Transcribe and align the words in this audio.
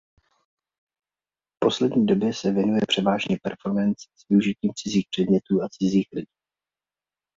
V 1.55 1.59
poslední 1.59 2.05
době 2.05 2.33
se 2.33 2.51
věnuje 2.51 2.81
převážně 2.87 3.37
performance 3.43 4.07
s 4.15 4.29
využitím 4.29 4.71
cizích 4.75 5.07
předmětů 5.11 5.61
a 5.63 5.69
cizích 5.79 6.07
lidí. 6.13 6.33